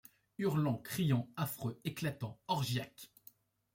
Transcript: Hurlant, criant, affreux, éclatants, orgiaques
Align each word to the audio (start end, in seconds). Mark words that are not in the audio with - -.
Hurlant, 0.39 0.77
criant, 0.79 1.29
affreux, 1.35 1.79
éclatants, 1.85 2.39
orgiaques 2.47 3.11